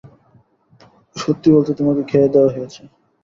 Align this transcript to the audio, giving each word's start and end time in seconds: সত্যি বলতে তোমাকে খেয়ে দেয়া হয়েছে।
সত্যি 1.15 1.47
বলতে 1.55 1.71
তোমাকে 1.79 2.01
খেয়ে 2.09 2.31
দেয়া 2.33 2.53
হয়েছে। 2.55 2.81